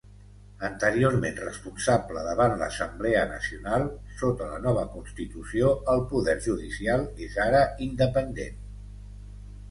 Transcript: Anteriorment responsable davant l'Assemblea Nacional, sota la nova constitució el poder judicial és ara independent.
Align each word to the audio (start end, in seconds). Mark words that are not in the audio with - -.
Anteriorment 0.67 1.35
responsable 1.41 2.21
davant 2.27 2.53
l'Assemblea 2.61 3.19
Nacional, 3.33 3.85
sota 4.21 4.47
la 4.53 4.57
nova 4.63 4.85
constitució 4.93 5.69
el 5.93 6.01
poder 6.13 6.35
judicial 6.47 7.05
és 7.27 7.37
ara 7.45 7.61
independent. 7.89 8.57